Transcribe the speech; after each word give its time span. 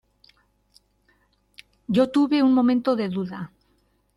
yo 1.87 2.09
tuve 2.09 2.41
un 2.41 2.55
momento 2.55 2.95
de 2.95 3.07
duda: 3.07 3.51